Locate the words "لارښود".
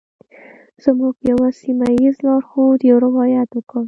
2.25-2.79